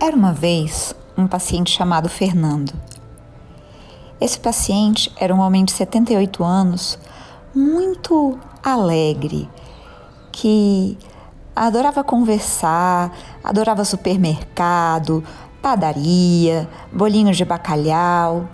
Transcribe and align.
Era 0.00 0.16
uma 0.16 0.32
vez 0.32 0.94
um 1.16 1.26
paciente 1.26 1.70
chamado 1.70 2.08
Fernando. 2.08 2.72
Esse 4.20 4.38
paciente 4.38 5.12
era 5.16 5.34
um 5.34 5.40
homem 5.40 5.64
de 5.64 5.72
78 5.72 6.44
anos, 6.44 6.98
muito 7.54 8.38
alegre, 8.62 9.48
que 10.30 10.96
adorava 11.54 12.04
conversar, 12.04 13.12
adorava 13.42 13.84
supermercado, 13.84 15.24
padaria, 15.60 16.68
bolinhos 16.92 17.36
de 17.36 17.44
bacalhau. 17.44 18.48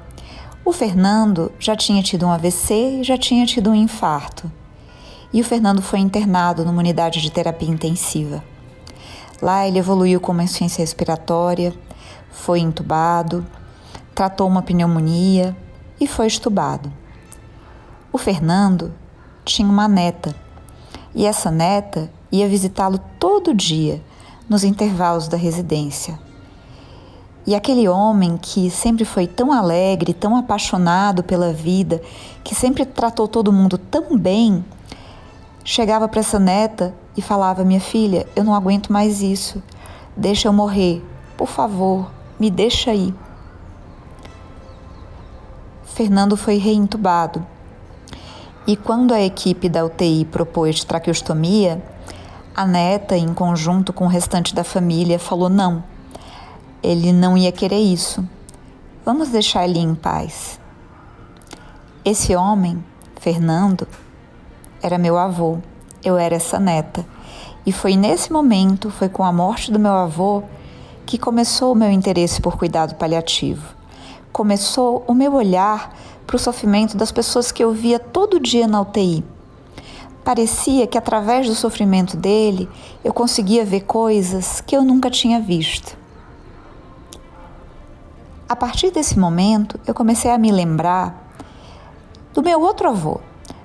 O 0.64 0.72
Fernando 0.72 1.52
já 1.58 1.74
tinha 1.76 2.02
tido 2.02 2.26
um 2.26 2.30
AVC 2.30 3.00
e 3.00 3.04
já 3.04 3.16
tinha 3.16 3.46
tido 3.46 3.70
um 3.70 3.74
infarto. 3.74 4.50
E 5.32 5.40
o 5.40 5.44
Fernando 5.44 5.82
foi 5.82 5.98
internado 5.98 6.64
numa 6.64 6.78
unidade 6.78 7.20
de 7.20 7.30
terapia 7.30 7.68
intensiva. 7.68 8.42
Lá 9.40 9.66
ele 9.66 9.78
evoluiu 9.78 10.20
com 10.20 10.32
uma 10.32 10.42
insuficiência 10.42 10.82
respiratória, 10.82 11.74
foi 12.30 12.60
entubado, 12.60 13.46
tratou 14.14 14.48
uma 14.48 14.62
pneumonia 14.62 15.56
e 16.00 16.06
foi 16.06 16.26
estubado. 16.26 16.92
O 18.12 18.18
Fernando 18.18 18.92
tinha 19.44 19.68
uma 19.68 19.86
neta 19.86 20.34
e 21.14 21.26
essa 21.26 21.50
neta 21.50 22.10
ia 22.30 22.48
visitá-lo 22.48 22.98
todo 23.18 23.54
dia 23.54 24.02
nos 24.48 24.64
intervalos 24.64 25.28
da 25.28 25.36
residência. 25.36 26.18
E 27.46 27.54
aquele 27.54 27.88
homem 27.88 28.36
que 28.36 28.70
sempre 28.70 29.04
foi 29.04 29.26
tão 29.26 29.52
alegre, 29.52 30.12
tão 30.12 30.36
apaixonado 30.36 31.22
pela 31.22 31.52
vida, 31.52 32.02
que 32.44 32.54
sempre 32.54 32.84
tratou 32.84 33.26
todo 33.26 33.52
mundo 33.52 33.78
tão 33.78 34.18
bem, 34.18 34.64
chegava 35.68 36.08
para 36.08 36.20
essa 36.20 36.38
neta 36.38 36.94
e 37.14 37.20
falava: 37.20 37.64
Minha 37.64 37.80
filha, 37.80 38.26
eu 38.34 38.42
não 38.42 38.54
aguento 38.54 38.90
mais 38.90 39.20
isso. 39.20 39.62
Deixa 40.16 40.48
eu 40.48 40.52
morrer. 40.52 41.04
Por 41.36 41.46
favor, 41.46 42.10
me 42.40 42.50
deixa 42.50 42.90
aí. 42.90 43.14
Fernando 45.84 46.36
foi 46.36 46.56
reintubado. 46.56 47.44
E 48.66 48.76
quando 48.76 49.12
a 49.12 49.20
equipe 49.20 49.68
da 49.68 49.84
UTI 49.84 50.24
propôs 50.24 50.84
traqueostomia, 50.84 51.82
a 52.54 52.66
neta, 52.66 53.16
em 53.16 53.34
conjunto 53.34 53.92
com 53.92 54.04
o 54.04 54.08
restante 54.08 54.54
da 54.54 54.64
família, 54.64 55.18
falou 55.18 55.48
não 55.48 55.82
ele 56.82 57.12
não 57.12 57.36
ia 57.36 57.52
querer 57.52 57.80
isso. 57.80 58.26
Vamos 59.04 59.28
deixar 59.28 59.66
ele 59.66 59.78
em 59.78 59.94
paz. 59.94 60.60
Esse 62.04 62.34
homem, 62.36 62.82
Fernando, 63.20 63.86
era 64.82 64.98
meu 64.98 65.18
avô. 65.18 65.58
Eu 66.04 66.16
era 66.16 66.36
essa 66.36 66.58
neta. 66.58 67.04
E 67.66 67.72
foi 67.72 67.96
nesse 67.96 68.32
momento, 68.32 68.90
foi 68.90 69.08
com 69.08 69.24
a 69.24 69.32
morte 69.32 69.70
do 69.70 69.78
meu 69.78 69.92
avô, 69.92 70.42
que 71.04 71.18
começou 71.18 71.72
o 71.72 71.76
meu 71.76 71.90
interesse 71.90 72.40
por 72.40 72.56
cuidado 72.56 72.94
paliativo. 72.94 73.74
Começou 74.32 75.04
o 75.06 75.14
meu 75.14 75.34
olhar 75.34 75.94
para 76.26 76.36
o 76.36 76.38
sofrimento 76.38 76.96
das 76.96 77.10
pessoas 77.10 77.50
que 77.50 77.64
eu 77.64 77.72
via 77.72 77.98
todo 77.98 78.38
dia 78.38 78.66
na 78.66 78.80
UTI. 78.80 79.24
Parecia 80.22 80.86
que 80.86 80.98
através 80.98 81.46
do 81.46 81.54
sofrimento 81.54 82.16
dele 82.16 82.68
eu 83.02 83.12
conseguia 83.12 83.64
ver 83.64 83.80
coisas 83.82 84.60
que 84.60 84.76
eu 84.76 84.82
nunca 84.82 85.10
tinha 85.10 85.40
visto. 85.40 85.96
A 88.48 88.54
partir 88.54 88.90
desse 88.90 89.18
momento, 89.18 89.78
eu 89.86 89.94
comecei 89.94 90.30
a 90.30 90.38
me 90.38 90.50
lembrar 90.50 91.32
do 92.32 92.42
meu 92.42 92.60
outro 92.60 92.88
avô, 92.88 93.20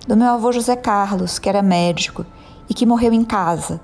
do 0.07 0.17
meu 0.17 0.27
avô 0.27 0.51
José 0.51 0.75
Carlos, 0.75 1.39
que 1.39 1.47
era 1.47 1.61
médico 1.61 2.25
e 2.69 2.73
que 2.73 2.85
morreu 2.85 3.13
em 3.13 3.23
casa. 3.23 3.79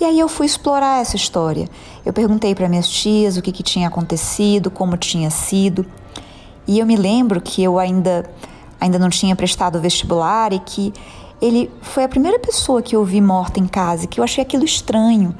E 0.00 0.04
aí 0.04 0.18
eu 0.18 0.28
fui 0.28 0.46
explorar 0.46 1.00
essa 1.00 1.16
história. 1.16 1.68
Eu 2.04 2.12
perguntei 2.12 2.54
para 2.54 2.68
minhas 2.68 2.88
tias 2.88 3.36
o 3.36 3.42
que, 3.42 3.52
que 3.52 3.62
tinha 3.62 3.88
acontecido, 3.88 4.70
como 4.70 4.96
tinha 4.96 5.30
sido. 5.30 5.84
E 6.66 6.78
eu 6.78 6.86
me 6.86 6.96
lembro 6.96 7.40
que 7.40 7.62
eu 7.62 7.78
ainda, 7.78 8.30
ainda 8.80 8.98
não 8.98 9.10
tinha 9.10 9.34
prestado 9.34 9.80
vestibular 9.80 10.52
e 10.52 10.58
que 10.60 10.92
ele 11.40 11.70
foi 11.82 12.04
a 12.04 12.08
primeira 12.08 12.38
pessoa 12.38 12.80
que 12.80 12.94
eu 12.94 13.04
vi 13.04 13.20
morta 13.20 13.60
em 13.60 13.66
casa, 13.66 14.04
e 14.04 14.08
que 14.08 14.20
eu 14.20 14.24
achei 14.24 14.42
aquilo 14.42 14.64
estranho 14.64 15.34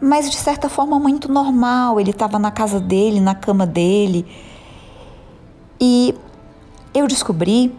mas 0.00 0.30
de 0.30 0.36
certa 0.36 0.68
forma 0.68 0.98
muito 0.98 1.30
normal. 1.30 2.00
Ele 2.00 2.10
estava 2.10 2.38
na 2.38 2.50
casa 2.50 2.80
dele, 2.80 3.20
na 3.20 3.34
cama 3.34 3.66
dele. 3.66 4.26
E 5.80 6.14
eu 6.94 7.06
descobri 7.06 7.74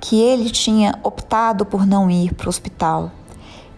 que 0.00 0.20
ele 0.20 0.50
tinha 0.50 0.98
optado 1.02 1.64
por 1.64 1.86
não 1.86 2.10
ir 2.10 2.34
para 2.34 2.46
o 2.46 2.48
hospital, 2.48 3.10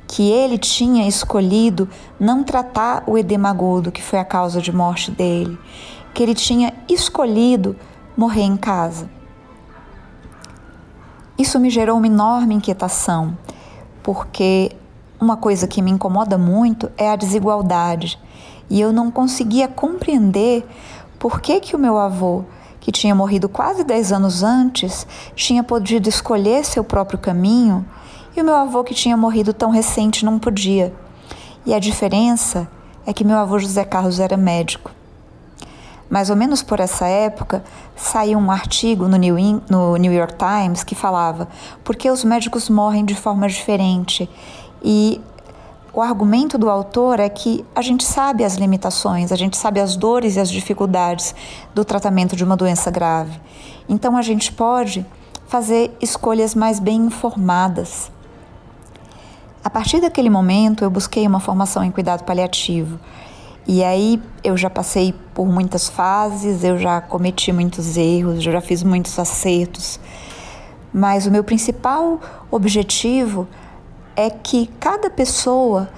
que 0.07 0.31
ele 0.31 0.59
tinha 0.59 1.07
escolhido 1.07 1.89
não 2.19 2.43
tratar 2.43 3.05
o 3.07 3.17
edema 3.17 3.49
agudo, 3.49 3.93
que 3.93 4.03
foi 4.03 4.19
a 4.19 4.25
causa 4.25 4.61
de 4.61 4.73
morte 4.73 5.11
dele, 5.11 5.59
que 6.13 6.23
ele 6.23 6.35
tinha 6.35 6.75
escolhido 6.89 7.77
morrer 8.17 8.43
em 8.43 8.57
casa. 8.57 9.09
Isso 11.39 11.59
me 11.59 11.71
gerou 11.71 11.97
uma 11.97 12.07
enorme 12.07 12.55
inquietação, 12.55 13.39
porque 14.03 14.73
uma 15.21 15.37
coisa 15.37 15.67
que 15.67 15.81
me 15.81 15.91
incomoda 15.91 16.37
muito 16.37 16.91
é 16.99 17.11
a 17.11 17.17
desigualdade. 17.17 18.19
E 18.69 18.81
eu 18.81 18.93
não 18.93 19.11
conseguia 19.11 19.69
compreender 19.69 20.67
por 21.19 21.41
que, 21.41 21.61
que 21.61 21.75
o 21.75 21.79
meu 21.79 21.99
avô, 21.99 22.45
que 22.91 23.01
tinha 23.01 23.15
morrido 23.15 23.49
quase 23.49 23.85
10 23.85 24.13
anos 24.13 24.43
antes, 24.43 25.07
tinha 25.37 25.63
podido 25.63 26.09
escolher 26.09 26.65
seu 26.65 26.83
próprio 26.83 27.21
caminho 27.21 27.87
e 28.37 28.41
o 28.41 28.45
meu 28.45 28.57
avô, 28.57 28.83
que 28.83 28.95
tinha 28.95 29.17
morrido 29.17 29.55
tão 29.55 29.71
recente, 29.71 30.25
não 30.25 30.41
podia. 30.41 30.93
E 31.65 31.73
a 31.73 31.79
diferença 31.79 32.69
é 33.07 33.13
que 33.13 33.23
meu 33.23 33.37
avô 33.37 33.61
José 33.61 33.85
Carlos 33.85 34.19
era 34.19 34.37
médico. 34.37 34.91
Mais 36.09 36.31
ou 36.31 36.37
menos 36.37 36.65
por 36.65 36.81
essa 36.81 37.07
época, 37.07 37.63
saiu 37.95 38.37
um 38.41 38.51
artigo 38.51 39.07
no 39.07 39.17
New, 39.17 39.37
no 39.71 39.97
New 39.97 40.13
York 40.13 40.35
Times 40.35 40.83
que 40.83 40.97
falava 40.97 41.47
por 41.85 41.95
que 41.95 42.11
os 42.11 42.25
médicos 42.25 42.69
morrem 42.69 43.05
de 43.05 43.15
forma 43.15 43.47
diferente 43.47 44.29
e 44.83 45.21
o 45.93 46.01
argumento 46.01 46.57
do 46.57 46.71
autor 46.71 47.19
é 47.19 47.29
que 47.29 47.65
a 47.75 47.83
gente 47.83 48.05
sabe 48.05 48.45
as 48.45 48.55
limitações, 48.55 49.33
a 49.33 49.37
gente 49.37 49.57
sabe 49.57 49.81
as 49.81 49.97
dores 49.97 50.37
e 50.37 50.41
as 50.41 50.49
dificuldades 50.49 51.35
do 51.75 51.85
tratamento 51.85 52.37
de 52.37 52.45
uma 52.45 52.57
doença 52.57 52.91
grave. 52.91 53.41
Então 53.89 54.17
a 54.17 54.23
gente 54.23 54.53
pode 54.53 55.05
fazer 55.49 55.91
escolhas 56.01 56.55
mais 56.55 56.79
bem 56.79 57.07
informadas. 57.07 58.11
A 59.65 59.69
partir 59.69 60.01
daquele 60.01 60.31
momento, 60.31 60.85
eu 60.85 60.91
busquei 60.91 61.27
uma 61.27 61.41
formação 61.41 61.83
em 61.83 61.91
cuidado 61.91 62.23
paliativo. 62.25 62.99
E 63.67 63.83
aí 63.83 64.23
eu 64.45 64.57
já 64.57 64.71
passei 64.71 65.13
por 65.35 65.47
muitas 65.47 65.89
fases, 65.89 66.63
eu 66.63 66.79
já 66.79 67.01
cometi 67.01 67.53
muitos 67.53 67.97
erros, 67.97 68.37
eu 68.37 68.53
já 68.53 68.61
fiz 68.61 68.83
muitos 68.83 69.19
acertos. 69.19 69.99
Mas 70.95 71.27
o 71.27 71.31
meu 71.31 71.45
principal 71.45 72.21
objetivo 72.51 73.47
é 74.17 74.31
que 74.31 74.67
cada 74.79 75.11
pessoa 75.11 75.89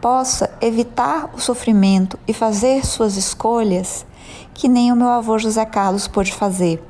possa 0.00 0.50
evitar 0.60 1.30
o 1.34 1.40
sofrimento 1.40 2.18
e 2.28 2.32
fazer 2.32 2.84
suas 2.84 3.16
escolhas 3.16 4.04
que 4.52 4.68
nem 4.68 4.92
o 4.92 4.96
meu 4.96 5.08
avô 5.08 5.38
José 5.38 5.64
Carlos 5.64 6.06
pôde 6.06 6.32
fazer. 6.32 6.82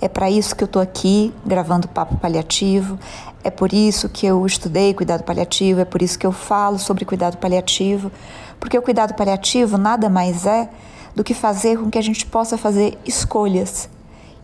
É 0.00 0.08
para 0.08 0.30
isso 0.30 0.54
que 0.54 0.62
eu 0.62 0.66
estou 0.66 0.82
aqui 0.82 1.32
gravando 1.46 1.88
Papo 1.88 2.16
Paliativo, 2.18 2.98
é 3.42 3.50
por 3.50 3.72
isso 3.72 4.08
que 4.08 4.26
eu 4.26 4.44
estudei 4.44 4.92
cuidado 4.92 5.22
paliativo, 5.22 5.80
é 5.80 5.84
por 5.84 6.02
isso 6.02 6.18
que 6.18 6.26
eu 6.26 6.32
falo 6.32 6.78
sobre 6.78 7.04
cuidado 7.04 7.38
paliativo, 7.38 8.10
porque 8.60 8.78
o 8.78 8.82
cuidado 8.82 9.14
paliativo 9.14 9.78
nada 9.78 10.08
mais 10.08 10.46
é 10.46 10.68
do 11.14 11.24
que 11.24 11.32
fazer 11.32 11.78
com 11.78 11.90
que 11.90 11.98
a 11.98 12.02
gente 12.02 12.26
possa 12.26 12.58
fazer 12.58 12.98
escolhas 13.04 13.88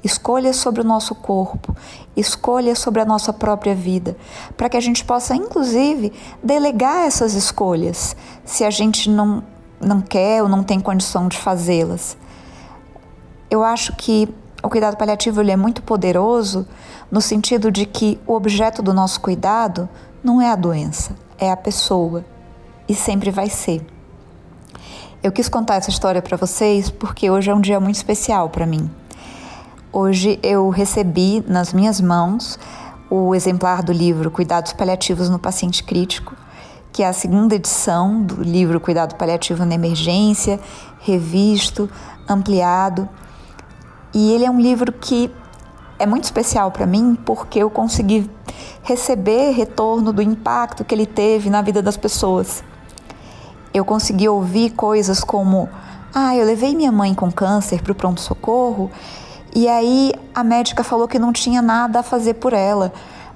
escolhas 0.03 0.57
sobre 0.57 0.81
o 0.81 0.85
nosso 0.85 1.15
corpo, 1.15 1.75
escolhas 2.17 2.79
sobre 2.79 3.01
a 3.01 3.05
nossa 3.05 3.33
própria 3.33 3.75
vida, 3.75 4.17
para 4.57 4.69
que 4.69 4.77
a 4.77 4.81
gente 4.81 5.05
possa, 5.05 5.35
inclusive, 5.35 6.13
delegar 6.43 7.07
essas 7.07 7.35
escolhas, 7.35 8.17
se 8.45 8.65
a 8.65 8.71
gente 8.71 9.09
não, 9.11 9.43
não 9.81 10.01
quer 10.01 10.43
ou 10.43 10.49
não 10.49 10.63
tem 10.63 10.81
condição 10.81 11.29
de 11.29 11.37
fazê-las. 11.37 12.17
Eu 13.51 13.63
acho 13.63 13.95
que 13.97 14.29
o 14.63 14.69
cuidado 14.69 14.97
paliativo 14.97 15.41
ele 15.41 15.51
é 15.51 15.57
muito 15.57 15.83
poderoso 15.83 16.67
no 17.11 17.21
sentido 17.21 17.71
de 17.71 17.87
que 17.87 18.21
o 18.27 18.35
objeto 18.35 18.83
do 18.83 18.95
nosso 18.95 19.21
cuidado 19.21 19.89
não 20.23 20.41
é 20.41 20.51
a 20.51 20.57
doença, 20.57 21.17
é 21.39 21.51
a 21.51 21.57
pessoa 21.57 22.25
e 22.89 22.95
sempre 22.95 23.31
vai 23.31 23.49
ser. 23.49 23.85
Eu 25.23 25.33
quis 25.33 25.49
contar 25.49 25.77
essa 25.77 25.91
história 25.91 26.23
para 26.23 26.37
vocês 26.37 26.91
porque 26.91 27.31
hoje 27.31 27.51
é 27.51 27.55
um 27.55 27.61
dia 27.61 27.81
muito 27.81 27.97
especial 27.97 28.49
para 28.49 28.67
mim. 28.67 28.91
Hoje 29.93 30.39
eu 30.41 30.69
recebi 30.69 31.45
nas 31.49 31.73
minhas 31.73 32.01
mãos 32.01 32.57
o 33.11 33.35
exemplar 33.35 33.83
do 33.83 33.93
livro 33.93 34.31
Cuidados 34.31 34.73
Paliativos 34.73 35.29
no 35.29 35.37
Paciente 35.37 35.83
Crítico, 35.83 36.37
que 36.93 37.03
é 37.03 37.09
a 37.09 37.13
segunda 37.13 37.57
edição 37.57 38.23
do 38.23 38.41
livro 38.41 38.79
Cuidado 38.79 39.17
Paliativo 39.17 39.65
na 39.65 39.75
Emergência, 39.75 40.61
revisto, 41.01 41.91
ampliado. 42.29 43.09
E 44.15 44.31
ele 44.31 44.45
é 44.45 44.51
um 44.51 44.61
livro 44.61 44.93
que 44.93 45.29
é 45.99 46.07
muito 46.07 46.23
especial 46.23 46.71
para 46.71 46.87
mim 46.87 47.19
porque 47.27 47.59
eu 47.59 47.69
consegui 47.69 48.31
receber 48.85 49.51
retorno 49.51 50.13
do 50.13 50.23
impacto 50.23 50.85
que 50.85 50.95
ele 50.95 51.07
teve 51.07 51.51
na 51.51 51.63
vida 51.63 51.83
das 51.83 51.97
pessoas. 51.97 52.63
Eu 53.75 53.85
consegui 53.85 54.29
ouvir 54.29 54.71
coisas 54.71 55.25
como: 55.25 55.69
ah, 56.15 56.37
eu 56.37 56.47
levei 56.47 56.77
minha 56.77 56.93
mãe 56.93 57.13
com 57.13 57.29
câncer 57.33 57.83
para 57.83 57.91
o 57.91 57.95
pronto-socorro 57.97 58.89
e 59.55 59.69
aí 59.69 60.13
a 60.35 60.45
médica 60.45 60.85
falou 60.85 61.09
que 61.09 61.19
não 61.19 61.33
tinha 61.33 61.61
nada 61.61 62.01
a 62.01 62.03
fazer 62.03 62.35
por 62.35 62.53
ela. 62.53 62.93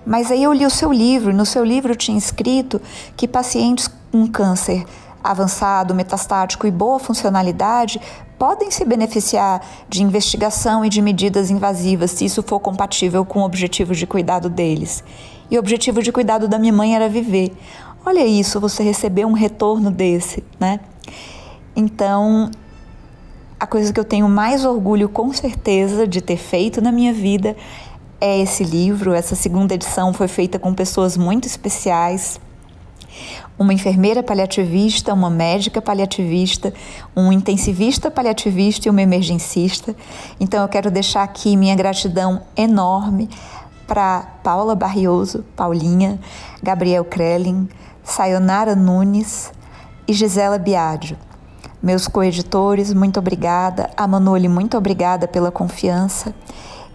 Mas 0.06 0.30
aí 0.30 0.42
eu 0.42 0.52
li 0.52 0.66
o 0.66 0.70
seu 0.70 0.92
livro, 0.92 1.30
e 1.30 1.34
no 1.34 1.46
seu 1.46 1.64
livro 1.64 1.96
tinha 1.96 2.18
escrito 2.18 2.80
que 3.16 3.26
pacientes 3.26 3.88
com 4.12 4.26
câncer 4.26 4.84
avançado, 5.24 5.94
metastático 5.94 6.66
e 6.66 6.70
boa 6.70 6.98
funcionalidade 6.98 7.98
podem 8.38 8.70
se 8.70 8.84
beneficiar 8.84 9.62
de 9.88 10.02
investigação 10.02 10.84
e 10.84 10.90
de 10.90 11.00
medidas 11.00 11.50
invasivas 11.50 12.10
se 12.10 12.26
isso 12.26 12.42
for 12.42 12.60
compatível 12.60 13.24
com 13.24 13.40
o 13.40 13.44
objetivo 13.44 13.94
de 13.94 14.06
cuidado 14.06 14.50
deles. 14.50 15.02
E 15.50 15.56
o 15.56 15.60
objetivo 15.60 16.02
de 16.02 16.12
cuidado 16.12 16.46
da 16.46 16.58
minha 16.58 16.72
mãe 16.72 16.94
era 16.94 17.08
viver. 17.08 17.56
Olha 18.04 18.26
isso, 18.26 18.60
você 18.60 18.82
recebeu 18.82 19.26
um 19.26 19.32
retorno 19.32 19.90
desse, 19.90 20.44
né? 20.60 20.78
Então, 21.74 22.50
a 23.58 23.66
coisa 23.66 23.92
que 23.92 24.00
eu 24.00 24.04
tenho 24.04 24.28
mais 24.28 24.64
orgulho, 24.64 25.08
com 25.08 25.32
certeza, 25.32 26.06
de 26.06 26.20
ter 26.20 26.36
feito 26.36 26.80
na 26.80 26.90
minha 26.90 27.12
vida 27.12 27.56
é 28.20 28.40
esse 28.40 28.64
livro. 28.64 29.12
Essa 29.12 29.34
segunda 29.34 29.74
edição 29.74 30.12
foi 30.12 30.28
feita 30.28 30.58
com 30.58 30.74
pessoas 30.74 31.16
muito 31.16 31.46
especiais. 31.46 32.40
Uma 33.58 33.72
enfermeira 33.72 34.22
paliativista, 34.22 35.14
uma 35.14 35.30
médica 35.30 35.80
paliativista, 35.80 36.74
um 37.14 37.32
intensivista 37.32 38.10
paliativista 38.10 38.88
e 38.88 38.90
uma 38.90 39.02
emergencista. 39.02 39.94
Então 40.40 40.62
eu 40.62 40.68
quero 40.68 40.90
deixar 40.90 41.22
aqui 41.22 41.56
minha 41.56 41.76
gratidão 41.76 42.42
enorme 42.56 43.28
para 43.86 44.22
Paula 44.42 44.74
Barrioso, 44.74 45.44
Paulinha, 45.54 46.18
Gabriel 46.62 47.04
Krellin, 47.04 47.68
Sayonara 48.02 48.74
Nunes 48.74 49.52
e 50.08 50.12
Gisela 50.12 50.58
Biadio. 50.58 51.16
Meus 51.84 52.08
coeditores, 52.08 52.94
muito 52.94 53.18
obrigada. 53.18 53.90
A 53.94 54.08
Manoli, 54.08 54.48
muito 54.48 54.74
obrigada 54.74 55.28
pela 55.28 55.52
confiança. 55.52 56.34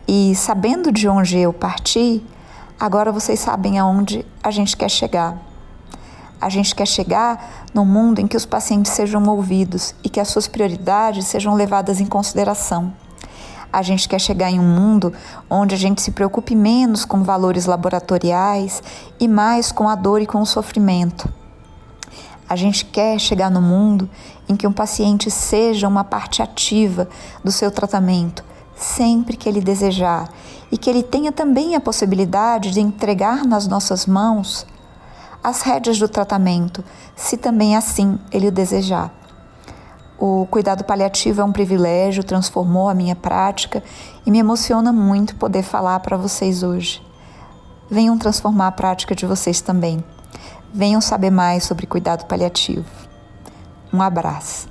E 0.08 0.34
sabendo 0.34 0.92
de 0.92 1.08
onde 1.08 1.38
eu 1.38 1.54
parti, 1.54 2.26
agora 2.80 3.12
vocês 3.12 3.40
sabem 3.40 3.78
aonde 3.78 4.26
a 4.42 4.50
gente 4.50 4.76
quer 4.76 4.90
chegar. 4.90 5.38
A 6.42 6.50
gente 6.50 6.74
quer 6.74 6.88
chegar 6.88 7.68
num 7.72 7.86
mundo 7.86 8.18
em 8.18 8.26
que 8.26 8.36
os 8.36 8.48
pacientes 8.48 8.92
sejam 8.94 9.24
ouvidos 9.30 9.94
e 10.04 10.10
que 10.10 10.20
as 10.20 10.30
suas 10.30 10.48
prioridades 10.48 11.28
sejam 11.28 11.54
levadas 11.54 12.00
em 12.00 12.08
consideração. 12.08 12.92
A 13.72 13.84
gente 13.84 14.10
quer 14.10 14.20
chegar 14.20 14.50
em 14.50 14.60
um 14.60 14.76
mundo 14.76 15.14
onde 15.48 15.76
a 15.76 15.78
gente 15.78 16.02
se 16.02 16.10
preocupe 16.10 16.56
menos 16.56 17.06
com 17.06 17.22
valores 17.22 17.68
laboratoriais 17.68 18.82
e 19.20 19.28
mais 19.28 19.72
com 19.72 19.88
a 19.88 19.94
dor 19.94 20.20
e 20.20 20.26
com 20.26 20.42
o 20.42 20.48
sofrimento. 20.48 21.32
A 22.50 22.56
gente 22.56 22.84
quer 22.84 23.20
chegar 23.20 23.52
no 23.52 23.62
mundo 23.62 24.10
em 24.48 24.56
que 24.56 24.66
um 24.66 24.74
paciente 24.74 25.30
seja 25.30 25.88
uma 25.88 26.04
parte 26.04 26.42
ativa 26.42 27.08
do 27.44 27.52
seu 27.52 27.70
tratamento, 27.70 28.44
sempre 28.76 29.38
que 29.38 29.48
ele 29.48 29.62
desejar, 29.62 30.28
e 30.72 30.78
que 30.78 30.90
ele 30.90 31.04
tenha 31.04 31.32
também 31.32 31.76
a 31.76 31.80
possibilidade 31.80 32.72
de 32.72 32.82
entregar 32.82 33.46
nas 33.46 33.68
nossas 33.68 34.08
mãos 34.08 34.66
as 35.44 35.62
rédeas 35.62 36.00
do 36.00 36.10
tratamento, 36.10 36.84
se 37.16 37.38
também 37.38 37.76
assim 37.76 38.18
ele 38.32 38.48
o 38.48 38.52
desejar. 38.52 39.14
O 40.18 40.48
cuidado 40.50 40.84
paliativo 40.84 41.42
é 41.42 41.44
um 41.44 41.52
privilégio, 41.52 42.24
transformou 42.24 42.90
a 42.90 42.96
minha 42.96 43.16
prática 43.16 43.84
e 44.26 44.32
me 44.32 44.40
emociona 44.40 44.92
muito 44.92 45.36
poder 45.36 45.62
falar 45.64 46.00
para 46.00 46.18
vocês 46.18 46.64
hoje. 46.64 47.02
Venham 47.90 48.18
transformar 48.18 48.68
a 48.68 48.72
prática 48.72 49.16
de 49.16 49.26
vocês 49.26 49.62
também. 49.62 50.04
Venham 50.74 51.02
saber 51.02 51.30
mais 51.30 51.64
sobre 51.64 51.86
cuidado 51.86 52.26
paliativo. 52.26 52.86
Um 53.92 54.02
abraço. 54.02 54.70